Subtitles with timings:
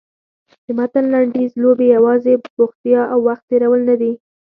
[0.65, 4.13] د متن لنډیز لوبې یوازې بوختیا او وخت تېرول نه دي.